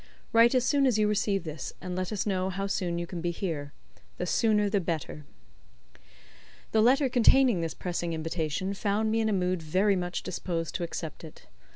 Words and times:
Write 0.33 0.55
as 0.55 0.65
soon 0.65 0.87
as 0.87 0.97
you 0.97 1.07
receive 1.07 1.43
this, 1.43 1.73
and 1.79 1.95
let 1.95 2.11
us 2.11 2.25
know 2.25 2.49
how 2.49 2.65
soon 2.65 2.97
you 2.97 3.05
can 3.05 3.21
be 3.21 3.29
here, 3.29 3.71
the 4.17 4.25
sooner 4.25 4.67
the 4.67 4.79
better." 4.81 5.25
The 6.71 6.81
letter 6.81 7.07
containing 7.07 7.61
this 7.61 7.75
pressing 7.75 8.11
invitation 8.11 8.73
found 8.73 9.11
me 9.11 9.19
in 9.21 9.29
a 9.29 9.31
mood 9.31 9.61
very 9.61 9.95
much 9.95 10.23
disposed 10.23 10.73
to 10.73 10.83
accept 10.83 11.23
it. 11.23 11.45